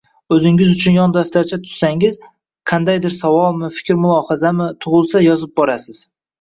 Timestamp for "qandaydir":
2.73-3.17